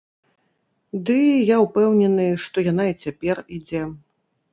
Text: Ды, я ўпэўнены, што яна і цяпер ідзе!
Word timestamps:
Ды, 1.09 1.17
я 1.49 1.57
ўпэўнены, 1.65 2.25
што 2.45 2.65
яна 2.71 2.87
і 2.93 2.97
цяпер 3.05 3.43
ідзе! 3.59 3.83